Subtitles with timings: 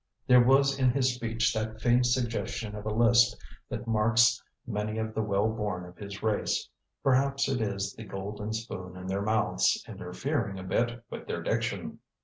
[0.25, 5.13] There was in his speech that faint suggestion of a lisp that marks many of
[5.13, 6.67] the well born of his race.
[7.03, 11.99] Perhaps it is the golden spoon in their mouths interfering a bit with their diction.